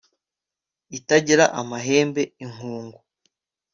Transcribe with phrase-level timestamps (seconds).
[0.97, 2.99] itagira amahembe inkungu